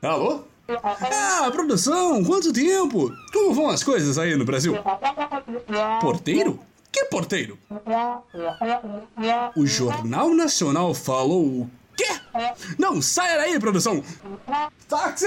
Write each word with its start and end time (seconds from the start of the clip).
Alô? 0.00 0.44
Ah, 1.12 1.50
produção, 1.50 2.22
quanto 2.22 2.52
tempo? 2.52 3.10
Como 3.32 3.52
vão 3.52 3.68
as 3.68 3.82
coisas 3.82 4.16
aí 4.16 4.36
no 4.36 4.44
Brasil? 4.44 4.74
Porteiro? 6.00 6.60
Que 6.92 7.06
porteiro? 7.06 7.58
O 9.56 9.66
Jornal 9.66 10.30
Nacional 10.30 10.94
falou 10.94 11.44
o 11.44 11.70
quê? 11.96 12.06
Não, 12.78 13.02
saia 13.02 13.38
daí, 13.38 13.58
produção! 13.58 14.02
Táxi! 14.88 15.26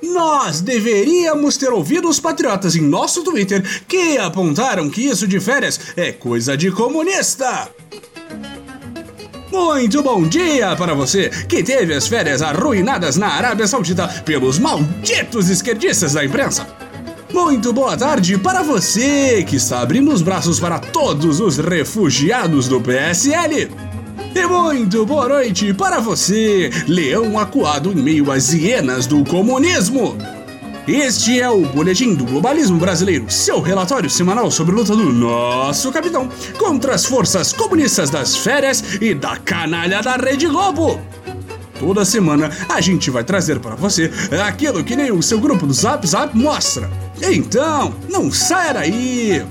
Nós 0.10 0.60
deveríamos 0.60 1.56
ter 1.56 1.70
ouvido 1.72 2.10
os 2.10 2.20
patriotas 2.20 2.76
em 2.76 2.82
nosso 2.82 3.24
Twitter 3.24 3.64
que 3.88 4.18
apontaram 4.18 4.90
que 4.90 5.02
isso 5.02 5.28
de 5.28 5.40
férias 5.40 5.80
é 5.96 6.12
coisa 6.12 6.58
de 6.58 6.72
comunista. 6.72 7.70
Muito 9.52 10.02
bom 10.02 10.28
dia 10.28 10.76
para 10.76 10.96
você 10.96 11.30
que 11.48 11.64
teve 11.64 11.94
as 11.94 12.08
férias 12.08 12.42
arruinadas 12.42 13.18
na 13.18 13.28
Arábia 13.28 13.68
Saudita 13.68 14.08
pelos 14.26 14.58
malditos 14.58 15.50
esquerdistas 15.50 16.14
da 16.14 16.26
imprensa. 16.26 16.68
Muito 17.32 17.72
boa 17.72 17.96
tarde 17.96 18.38
para 18.38 18.64
você 18.64 19.44
que 19.44 19.58
está 19.58 19.82
abrindo 19.82 20.12
os 20.12 20.24
braços 20.24 20.60
para 20.60 20.80
todos 20.80 21.40
os 21.40 21.58
refugiados 21.58 22.68
do 22.68 22.82
PSL. 22.82 23.89
E 24.34 24.46
muito 24.46 25.06
boa 25.06 25.28
noite 25.28 25.74
para 25.74 26.00
você, 26.00 26.70
leão 26.88 27.40
acuado 27.40 27.92
em 27.92 27.96
meio 27.96 28.32
às 28.32 28.54
hienas 28.54 29.08
do 29.08 29.24
comunismo. 29.24 30.18
Este 30.88 31.40
é 31.40 31.50
o 31.50 31.66
Boletim 31.66 32.14
do 32.14 32.26
Globalismo 32.26 32.78
Brasileiro, 32.78 33.30
seu 33.30 33.60
relatório 33.60 34.10
semanal 34.10 34.50
sobre 34.50 34.74
a 34.74 34.78
luta 34.78 34.96
do 34.96 35.12
nosso 35.12 35.92
capitão 35.92 36.30
contra 36.58 36.96
as 36.96 37.06
forças 37.06 37.54
comunistas 37.54 38.10
das 38.10 38.38
férias 38.38 38.84
e 39.02 39.14
da 39.14 39.38
canalha 39.38 40.02
da 40.02 40.16
Rede 40.16 40.48
Globo. 40.48 41.00
Toda 41.80 42.04
semana 42.04 42.52
a 42.68 42.82
gente 42.82 43.10
vai 43.10 43.24
trazer 43.24 43.60
para 43.60 43.76
você 43.76 44.12
aquilo 44.46 44.84
que 44.84 44.96
nem 44.96 45.12
o 45.12 45.24
seu 45.24 45.40
grupo 45.40 45.66
do 45.66 45.74
Zap 45.74 46.06
Zap 46.06 46.38
mostra. 46.38 46.90
Então, 47.22 47.96
não 48.10 48.32
saia 48.32 48.74
daí! 48.74 49.44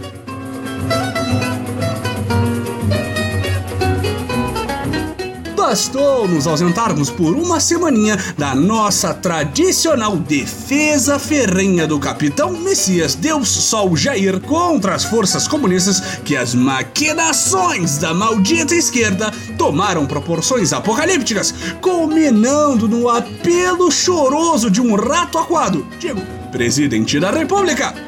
Bastou 5.68 6.26
nos 6.26 6.46
ausentarmos 6.46 7.10
por 7.10 7.36
uma 7.36 7.60
semaninha 7.60 8.16
da 8.38 8.54
nossa 8.54 9.12
tradicional 9.12 10.16
defesa 10.16 11.18
ferrenha 11.18 11.86
do 11.86 11.98
capitão 11.98 12.52
Messias 12.52 13.14
Deus 13.14 13.50
Sol 13.50 13.94
Jair 13.94 14.40
contra 14.40 14.94
as 14.94 15.04
forças 15.04 15.46
comunistas 15.46 16.00
que 16.24 16.34
as 16.34 16.54
maquinações 16.54 17.98
da 17.98 18.14
maldita 18.14 18.74
esquerda 18.74 19.30
tomaram 19.58 20.06
proporções 20.06 20.72
apocalípticas, 20.72 21.52
culminando 21.82 22.88
no 22.88 23.06
apelo 23.10 23.90
choroso 23.90 24.70
de 24.70 24.80
um 24.80 24.94
rato 24.94 25.36
aquado, 25.36 25.86
digo, 26.00 26.22
presidente 26.50 27.20
da 27.20 27.30
república. 27.30 28.07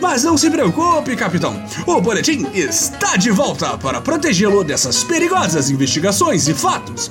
Mas 0.00 0.24
não 0.24 0.36
se 0.36 0.50
preocupe, 0.50 1.16
capitão. 1.16 1.60
O 1.86 2.00
boletim 2.00 2.46
está 2.54 3.16
de 3.16 3.30
volta 3.30 3.76
para 3.78 4.00
protegê-lo 4.00 4.62
dessas 4.62 5.02
perigosas 5.02 5.70
investigações 5.70 6.48
e 6.48 6.54
fatos. 6.54 7.10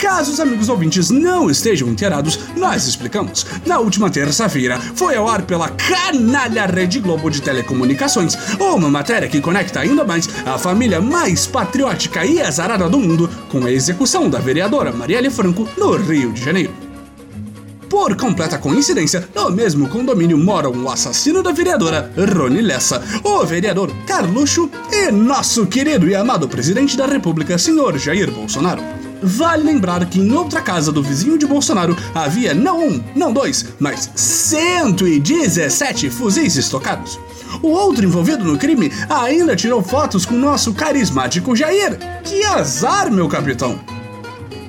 Caso 0.00 0.32
os 0.32 0.40
amigos 0.40 0.70
ouvintes 0.70 1.10
não 1.10 1.50
estejam 1.50 1.86
inteirados, 1.88 2.38
nós 2.56 2.86
explicamos. 2.86 3.44
Na 3.66 3.78
última 3.78 4.08
terça-feira, 4.08 4.80
foi 4.80 5.14
ao 5.14 5.28
ar 5.28 5.42
pela 5.42 5.68
canalha 5.68 6.64
Rede 6.64 7.00
Globo 7.00 7.30
de 7.30 7.42
Telecomunicações 7.42 8.34
uma 8.58 8.88
matéria 8.88 9.28
que 9.28 9.42
conecta 9.42 9.80
ainda 9.80 10.02
mais 10.02 10.26
a 10.46 10.56
família 10.56 11.02
mais 11.02 11.46
patriótica 11.46 12.24
e 12.24 12.40
azarada 12.40 12.88
do 12.88 12.98
mundo 12.98 13.28
com 13.50 13.66
a 13.66 13.70
execução 13.70 14.30
da 14.30 14.38
vereadora 14.38 14.90
Marielle 14.90 15.30
Franco 15.30 15.68
no 15.76 15.94
Rio 15.96 16.32
de 16.32 16.42
Janeiro. 16.42 16.89
Por 17.90 18.14
completa 18.14 18.56
coincidência, 18.56 19.28
no 19.34 19.50
mesmo 19.50 19.88
condomínio 19.88 20.38
moram 20.38 20.70
o 20.70 20.88
assassino 20.88 21.42
da 21.42 21.50
vereadora 21.50 22.12
Rony 22.16 22.62
Lessa, 22.62 23.02
o 23.24 23.44
vereador 23.44 23.90
Carluxo 24.06 24.70
e 24.92 25.10
nosso 25.10 25.66
querido 25.66 26.08
e 26.08 26.14
amado 26.14 26.48
presidente 26.48 26.96
da 26.96 27.04
República, 27.04 27.58
senhor 27.58 27.98
Jair 27.98 28.30
Bolsonaro. 28.30 28.80
Vale 29.20 29.64
lembrar 29.64 30.06
que 30.06 30.20
em 30.20 30.32
outra 30.32 30.62
casa 30.62 30.92
do 30.92 31.02
vizinho 31.02 31.36
de 31.36 31.46
Bolsonaro 31.46 31.96
havia 32.14 32.54
não 32.54 32.86
um, 32.86 33.02
não 33.16 33.32
dois, 33.32 33.66
mas 33.80 34.08
117 34.14 36.10
fuzis 36.10 36.54
estocados. 36.54 37.18
O 37.60 37.70
outro 37.70 38.04
envolvido 38.06 38.44
no 38.44 38.56
crime 38.56 38.92
ainda 39.08 39.56
tirou 39.56 39.82
fotos 39.82 40.24
com 40.24 40.36
nosso 40.36 40.72
carismático 40.72 41.56
Jair. 41.56 41.98
Que 42.22 42.44
azar, 42.44 43.10
meu 43.10 43.28
capitão! 43.28 43.89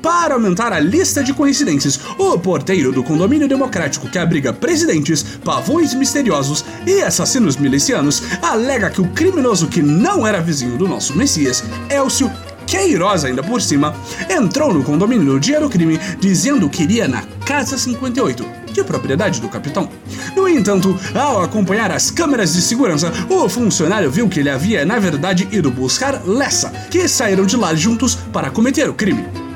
Para 0.02 0.34
aumentar 0.34 0.74
a 0.74 0.80
lista 0.80 1.24
de 1.24 1.32
coincidências, 1.32 2.00
o 2.18 2.38
porteiro 2.40 2.92
do 2.92 3.04
condomínio 3.04 3.48
democrático 3.48 4.10
que 4.10 4.18
abriga 4.18 4.52
presidentes, 4.52 5.22
pavões 5.44 5.94
misteriosos 5.94 6.66
e 6.88 7.04
assassinos 7.04 7.56
milicianos 7.56 8.24
alega 8.42 8.90
que 8.90 9.00
o 9.00 9.08
criminoso 9.10 9.68
que 9.68 9.82
não 9.82 10.26
era 10.26 10.42
vizinho 10.42 10.76
do 10.76 10.88
nosso 10.88 11.16
Messias, 11.16 11.64
Elcio 11.88 12.32
Queiroz 12.66 13.26
ainda 13.26 13.44
por 13.44 13.62
cima, 13.62 13.94
entrou 14.30 14.74
no 14.74 14.84
condomínio 14.84 15.34
no 15.34 15.40
dia 15.40 15.60
do 15.60 15.70
crime 15.70 16.00
dizendo 16.20 16.70
que 16.70 16.84
iria 16.84 17.08
na 17.08 17.24
Casa 17.46 17.78
58, 17.78 18.44
de 18.72 18.84
propriedade 18.84 19.40
do 19.40 19.50
capitão. 19.50 19.90
No 20.36 20.48
entanto, 20.48 20.98
ao 21.14 21.44
acompanhar 21.44 21.92
as 21.92 22.10
câmeras 22.10 22.54
de 22.54 22.62
segurança, 22.62 23.12
o 23.30 23.48
funcionário 23.50 24.10
viu 24.10 24.30
que 24.30 24.40
ele 24.40 24.50
havia, 24.50 24.86
na 24.86 24.98
verdade, 24.98 25.48
ido 25.52 25.70
buscar 25.70 26.22
Lessa, 26.26 26.70
que 26.90 27.08
saíram 27.08 27.46
de 27.46 27.58
lá 27.58 27.76
juntos 27.76 28.16
para 28.16 28.50
cometer 28.50 28.90
o 28.90 28.94
crime. 28.94 29.51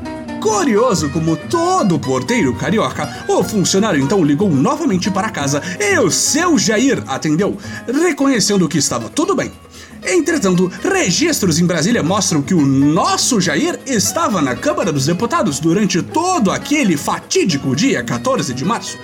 Curioso 0.46 1.10
como 1.10 1.36
todo 1.36 1.98
porteiro 1.98 2.54
carioca, 2.54 3.26
o 3.28 3.44
funcionário 3.44 4.00
então 4.00 4.24
ligou 4.24 4.48
novamente 4.48 5.10
para 5.10 5.32
casa 5.32 5.60
e 5.80 5.98
o 5.98 6.12
seu 6.12 6.56
Jair 6.56 7.04
atendeu, 7.08 7.58
reconhecendo 7.88 8.70
que 8.70 8.78
estava 8.78 9.10
tudo 9.10 9.36
bem. 9.36 9.52
Entretanto, 10.04 10.72
registros 10.84 11.58
em 11.58 11.66
Brasília 11.66 12.04
mostram 12.04 12.44
que 12.44 12.54
o 12.54 12.64
nosso 12.64 13.42
Jair 13.42 13.80
estava 13.88 14.40
na 14.40 14.56
Câmara 14.56 14.94
dos 14.94 15.08
Deputados 15.08 15.60
durante 15.60 16.04
todo 16.04 16.52
aquele 16.52 16.96
fatídico 16.96 17.76
dia 17.76 18.04
14 18.04 18.54
de 18.54 18.64
março. 18.64 19.00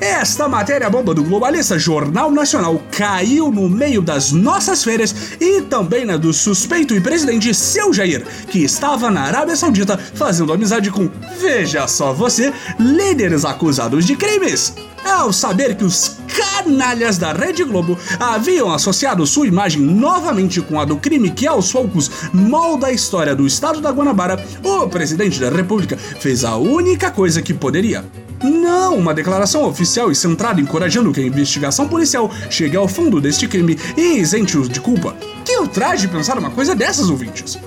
Esta 0.00 0.48
matéria 0.48 0.88
bomba 0.88 1.12
do 1.12 1.22
globalista 1.22 1.78
Jornal 1.78 2.30
Nacional 2.30 2.80
caiu 2.90 3.52
no 3.52 3.68
meio 3.68 4.00
das 4.00 4.32
nossas 4.32 4.82
férias 4.82 5.14
e 5.38 5.60
também 5.60 6.06
na 6.06 6.16
do 6.16 6.32
suspeito 6.32 6.94
e 6.94 7.00
presidente 7.02 7.52
Seu 7.52 7.92
Jair, 7.92 8.26
que 8.48 8.60
estava 8.64 9.10
na 9.10 9.20
Arábia 9.20 9.54
Saudita 9.54 9.98
fazendo 9.98 10.54
amizade 10.54 10.90
com, 10.90 11.10
veja 11.38 11.86
só 11.86 12.14
você, 12.14 12.50
líderes 12.78 13.44
acusados 13.44 14.06
de 14.06 14.16
crimes. 14.16 14.72
Ao 15.04 15.32
saber 15.34 15.76
que 15.76 15.84
os 15.84 16.16
canalhas 16.28 17.18
da 17.18 17.34
Rede 17.34 17.64
Globo 17.64 17.98
haviam 18.18 18.72
associado 18.72 19.26
sua 19.26 19.46
imagem 19.46 19.82
novamente 19.82 20.62
com 20.62 20.80
a 20.80 20.84
do 20.86 20.96
crime 20.96 21.30
que 21.30 21.46
aos 21.46 21.72
poucos 21.72 22.10
molda 22.32 22.86
a 22.86 22.92
história 22.92 23.34
do 23.34 23.46
estado 23.46 23.80
da 23.82 23.90
Guanabara, 23.90 24.42
o 24.62 24.88
presidente 24.88 25.38
da 25.38 25.50
República 25.50 25.96
fez 25.96 26.42
a 26.44 26.56
única 26.56 27.10
coisa 27.10 27.42
que 27.42 27.52
poderia 27.52 28.04
não 28.42 28.96
uma 28.96 29.14
declaração 29.14 29.64
oficial 29.64 30.10
e 30.10 30.14
centrada 30.14 30.60
encorajando 30.60 31.12
que 31.12 31.20
a 31.20 31.26
investigação 31.26 31.88
policial 31.88 32.30
chegue 32.48 32.76
ao 32.76 32.88
fundo 32.88 33.20
deste 33.20 33.46
crime 33.46 33.78
e 33.96 34.18
isente-os 34.18 34.68
de 34.68 34.80
culpa. 34.80 35.16
Que 35.44 35.58
ultraje 35.58 36.08
pensar 36.08 36.38
uma 36.38 36.50
coisa 36.50 36.74
dessas, 36.74 37.10
ouvintes? 37.10 37.58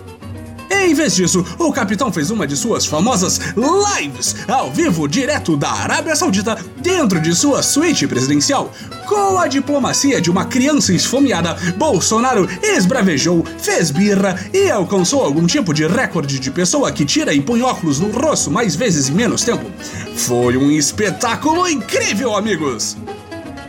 Em 0.83 0.94
vez 0.94 1.15
disso, 1.15 1.45
o 1.57 1.71
capitão 1.71 2.12
fez 2.12 2.30
uma 2.30 2.45
de 2.45 2.57
suas 2.57 2.85
famosas 2.85 3.39
lives 3.56 4.35
ao 4.50 4.69
vivo 4.69 5.07
direto 5.07 5.56
da 5.56 5.71
Arábia 5.71 6.13
Saudita 6.13 6.57
dentro 6.81 7.21
de 7.21 7.33
sua 7.33 7.63
suíte 7.63 8.06
presidencial. 8.06 8.69
Com 9.07 9.39
a 9.39 9.47
diplomacia 9.47 10.19
de 10.19 10.30
uma 10.30 10.44
criança 10.44 10.94
esfomeada, 10.94 11.56
Bolsonaro 11.77 12.50
esbravejou, 12.62 13.45
fez 13.57 13.91
birra 13.91 14.38
e 14.53 14.69
alcançou 14.69 15.24
algum 15.24 15.47
tipo 15.47 15.74
de 15.74 15.88
recorde 15.88 16.38
de 16.38 16.51
pessoa 16.51 16.91
que 16.91 17.06
tira 17.06 17.33
e 17.33 17.39
põe 17.39 17.62
óculos 17.62 18.01
no 18.01 18.12
rosto 18.12 18.51
mais 18.51 18.75
vezes 18.75 19.07
em 19.07 19.13
menos 19.13 19.44
tempo. 19.44 19.65
Foi 20.18 20.57
um 20.57 20.69
espetáculo 20.69 21.65
incrível, 21.65 22.35
amigos! 22.35 22.97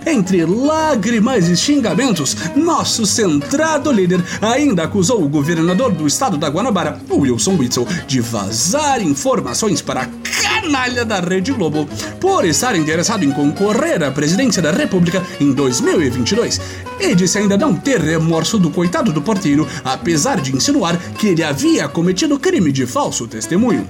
Entre 0.07 0.45
lágrimas 0.45 1.49
e 1.49 1.57
xingamentos, 1.57 2.37
nosso 2.55 3.07
centrado 3.07 3.91
líder 3.91 4.23
ainda 4.41 4.85
acusou 4.85 5.25
o 5.25 5.29
governador 5.29 5.93
do 5.93 6.07
estado 6.07 6.37
da 6.37 6.49
Guanabara, 6.49 7.01
Wilson 7.11 7.57
Witzel, 7.57 7.87
de 8.07 8.21
vazar 8.21 9.03
informações 9.03 9.81
para 9.81 10.03
a 10.03 10.09
canalha 10.43 11.05
da 11.05 11.21
Rede 11.21 11.53
Globo 11.53 11.89
por 12.21 12.45
estar 12.45 12.77
interessado 12.77 13.25
em 13.25 13.33
concorrer 13.33 14.03
à 14.03 14.11
presidência 14.11 14.61
da 14.61 14.71
República 14.71 15.23
em 15.41 15.53
2022 15.53 16.61
e 17.01 17.15
disse 17.15 17.39
ainda 17.39 17.57
não 17.57 17.75
ter 17.75 18.01
remorso 18.01 18.59
do 18.59 18.71
coitado 18.71 19.13
do 19.13 19.23
porteiro, 19.23 19.67
apesar 19.85 20.41
de 20.41 20.55
insinuar 20.55 20.99
que 21.19 21.29
ele 21.29 21.43
havia 21.43 21.89
cometido 21.89 22.39
crime 22.39 22.71
de 22.71 22.87
falso 22.87 23.27
testemunho. 23.27 23.89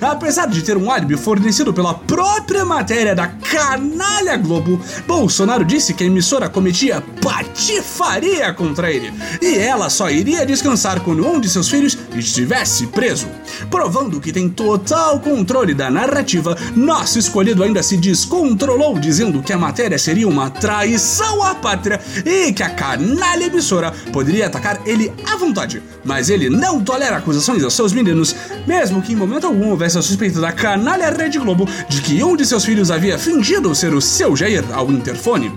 Apesar 0.00 0.46
de 0.46 0.62
ter 0.62 0.76
um 0.76 0.90
álibi 0.90 1.16
fornecido 1.16 1.74
pela 1.74 1.92
própria 1.92 2.64
matéria 2.64 3.16
da 3.16 3.26
canalha 3.26 4.36
Globo, 4.36 4.80
Bolsonaro 5.06 5.64
disse 5.64 5.92
que 5.92 6.04
a 6.04 6.06
emissora 6.06 6.48
cometia 6.48 7.02
patifaria 7.20 8.52
contra 8.54 8.92
ele 8.92 9.12
e 9.42 9.58
ela 9.58 9.90
só 9.90 10.08
iria 10.08 10.46
descansar 10.46 11.00
quando 11.00 11.26
um 11.26 11.40
de 11.40 11.48
seus 11.48 11.68
filhos 11.68 11.98
estivesse 12.14 12.86
preso. 12.86 13.26
Provando 13.70 14.20
que 14.20 14.32
tem 14.32 14.48
total 14.48 15.18
controle 15.18 15.74
da 15.74 15.90
narrativa, 15.90 16.56
nosso 16.76 17.18
escolhido 17.18 17.64
ainda 17.64 17.82
se 17.82 17.96
descontrolou 17.96 18.98
dizendo 18.98 19.42
que 19.42 19.52
a 19.52 19.58
matéria 19.58 19.98
seria 19.98 20.28
uma 20.28 20.48
traição 20.48 21.42
à 21.42 21.56
pátria 21.56 22.00
e 22.24 22.52
que 22.52 22.62
a 22.62 22.70
canalha 22.70 23.44
emissora 23.44 23.92
poderia 24.12 24.46
atacar 24.46 24.80
ele 24.86 25.12
à 25.28 25.36
vontade, 25.36 25.82
mas 26.04 26.30
ele 26.30 26.48
não 26.48 26.80
tolera 26.80 27.16
acusações 27.16 27.64
aos 27.64 27.74
seus 27.74 27.92
meninos, 27.92 28.34
mesmo 28.64 29.02
que 29.02 29.12
em 29.12 29.16
momento 29.16 29.46
algum 29.46 29.70
houvesse 29.70 29.87
a 29.96 30.02
suspeita 30.02 30.40
da 30.40 30.52
canalha 30.52 31.10
Rede 31.10 31.38
Globo 31.38 31.68
de 31.88 32.00
que 32.02 32.22
um 32.22 32.36
de 32.36 32.44
seus 32.44 32.64
filhos 32.64 32.90
havia 32.90 33.18
fingido 33.18 33.74
ser 33.74 33.94
o 33.94 34.00
seu 34.00 34.36
Jair 34.36 34.64
ao 34.72 34.90
interfone. 34.90 35.52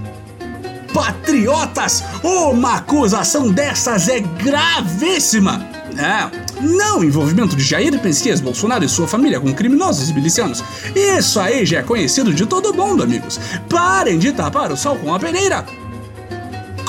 Patriotas, 0.93 2.03
uma 2.23 2.75
acusação 2.75 3.51
dessas 3.51 4.07
é 4.07 4.19
gravíssima! 4.19 5.65
É, 5.97 6.29
não 6.61 7.03
envolvimento 7.03 7.55
de 7.55 7.63
Jair 7.63 8.01
Messias 8.01 8.39
Bolsonaro 8.39 8.83
e 8.83 8.89
sua 8.89 9.07
família 9.07 9.39
com 9.39 9.53
criminosos 9.53 10.11
milicianos. 10.11 10.63
Isso 10.95 11.39
aí 11.39 11.65
já 11.65 11.79
é 11.79 11.83
conhecido 11.83 12.33
de 12.33 12.45
todo 12.45 12.73
mundo, 12.73 13.03
amigos. 13.03 13.39
Parem 13.69 14.17
de 14.17 14.31
tapar 14.31 14.71
o 14.71 14.77
sol 14.77 14.97
com 14.97 15.13
a 15.13 15.19
peneira. 15.19 15.65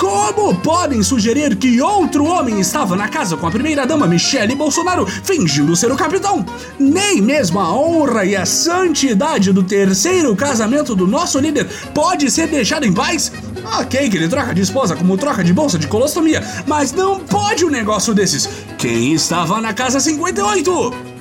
Como 0.02 0.52
podem 0.56 1.00
sugerir 1.00 1.54
que 1.54 1.80
outro 1.80 2.24
homem 2.24 2.58
estava 2.58 2.96
na 2.96 3.06
casa 3.06 3.36
com 3.36 3.46
a 3.46 3.50
primeira-dama 3.52 4.04
Michele 4.04 4.56
Bolsonaro 4.56 5.06
fingindo 5.06 5.76
ser 5.76 5.92
o 5.92 5.96
capitão? 5.96 6.44
Nem 6.76 7.22
mesmo 7.22 7.60
a 7.60 7.72
honra 7.72 8.24
e 8.24 8.34
a 8.34 8.44
santidade 8.44 9.52
do 9.52 9.62
terceiro 9.62 10.34
casamento 10.34 10.96
do 10.96 11.06
nosso 11.06 11.38
líder 11.38 11.68
pode 11.94 12.28
ser 12.32 12.48
deixada 12.48 12.84
em 12.84 12.92
paz? 12.92 13.30
Ok, 13.78 14.10
que 14.10 14.16
ele 14.16 14.28
troca 14.28 14.52
de 14.52 14.62
esposa 14.62 14.96
como 14.96 15.16
troca 15.16 15.44
de 15.44 15.52
bolsa 15.52 15.78
de 15.78 15.86
colostomia, 15.86 16.42
mas 16.66 16.90
não 16.92 17.20
pode 17.20 17.64
um 17.64 17.70
negócio 17.70 18.12
desses. 18.12 18.48
Quem 18.76 19.12
estava 19.12 19.60
na 19.60 19.72
casa 19.72 20.00
58? 20.00 21.11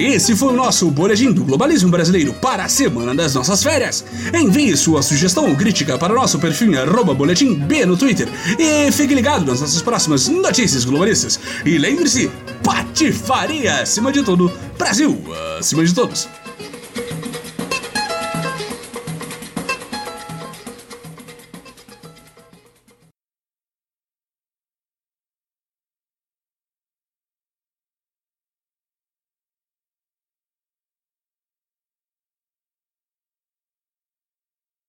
Esse 0.00 0.34
foi 0.34 0.54
o 0.54 0.56
nosso 0.56 0.90
boletim 0.90 1.30
do 1.30 1.44
globalismo 1.44 1.90
brasileiro 1.90 2.32
para 2.32 2.64
a 2.64 2.68
semana 2.70 3.14
das 3.14 3.34
nossas 3.34 3.62
férias. 3.62 4.02
Envie 4.32 4.74
sua 4.74 5.02
sugestão 5.02 5.50
ou 5.50 5.54
crítica 5.54 5.98
para 5.98 6.14
o 6.14 6.16
nosso 6.16 6.38
perfil 6.38 6.70
boletim 7.14 7.54
B 7.54 7.84
no 7.84 7.98
Twitter 7.98 8.26
e 8.58 8.90
fique 8.90 9.14
ligado 9.14 9.44
nas 9.44 9.60
nossas 9.60 9.82
próximas 9.82 10.26
notícias 10.26 10.86
globalistas. 10.86 11.38
E 11.66 11.76
lembre-se, 11.76 12.30
patifaria 12.64 13.82
acima 13.82 14.10
de 14.10 14.22
tudo, 14.22 14.50
Brasil 14.78 15.22
acima 15.58 15.84
de 15.84 15.94
todos. 15.94 16.26